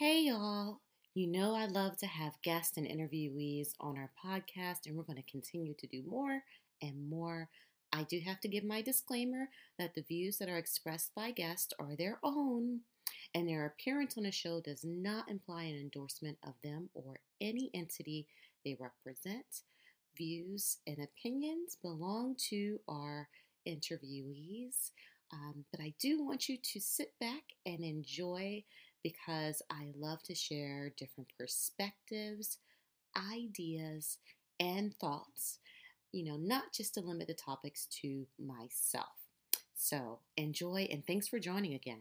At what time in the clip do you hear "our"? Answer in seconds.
3.98-4.10, 22.88-23.28